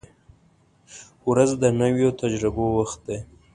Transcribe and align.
•ورځ 1.29 1.49
د 1.63 1.65
نویو 1.79 2.09
تجربو 2.21 2.65
وخت 2.79 2.99
دی. 3.07 3.17